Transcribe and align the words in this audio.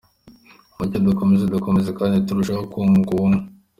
Mucyo 0.75 0.97
dukomeze 1.07 1.43
dukomere 1.53 1.89
kandi 1.99 2.25
turusheho 2.27 2.61
kunga 2.71 2.97
ubumwe. 3.15 3.37